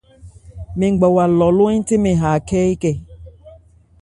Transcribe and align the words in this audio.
Mɛn 0.77 0.91
ngbawa 0.93 1.23
lɔ 1.37 1.47
ló-hɛ́nthé 1.57 1.95
mɛn 2.03 2.17
ha 2.21 2.29
Akhɛ́ 2.37 2.61
ékɛ. 2.71 2.91